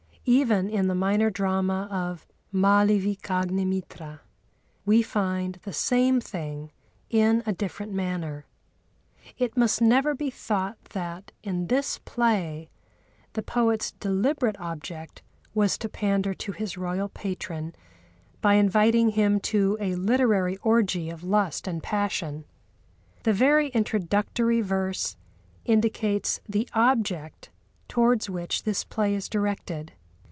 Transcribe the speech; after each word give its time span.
Even 0.23 0.69
in 0.69 0.85
the 0.87 0.93
minor 0.95 1.31
drama 1.31 1.89
of 1.89 2.27
Mâlavikâgnimitra 2.53 4.19
we 4.85 5.01
find 5.01 5.55
the 5.63 5.73
same 5.73 6.21
thing 6.21 6.71
in 7.09 7.41
a 7.47 7.51
different 7.51 7.91
manner. 7.91 8.45
It 9.39 9.57
must 9.57 9.81
never 9.81 10.13
be 10.13 10.29
thought 10.29 10.81
that, 10.93 11.31
in 11.41 11.67
this 11.67 11.97
play, 12.05 12.69
the 13.33 13.41
poet's 13.41 13.93
deliberate 13.93 14.57
object 14.59 15.23
was 15.55 15.75
to 15.79 15.89
pander 15.89 16.35
to 16.35 16.51
his 16.51 16.77
royal 16.77 17.09
patron 17.09 17.73
by 18.41 18.53
inviting 18.53 19.09
him 19.09 19.39
to 19.39 19.75
a 19.81 19.95
literary 19.95 20.55
orgy 20.57 21.09
of 21.09 21.23
lust 21.23 21.67
and 21.67 21.81
passion. 21.81 22.45
The 23.23 23.33
very 23.33 23.69
introductory 23.69 24.61
verse 24.61 25.17
indicates 25.65 26.39
the 26.47 26.69
object 26.75 27.49
towards 27.87 28.29
which 28.29 28.63
this 28.63 28.83
play 28.83 29.15
is 29.15 29.27
directed. 29.27 29.93